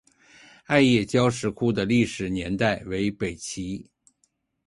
[0.65, 3.87] 艾叶交石窟的历史年代为北齐。